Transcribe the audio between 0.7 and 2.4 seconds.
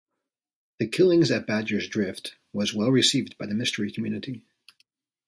"The Killings at Badger's Drift"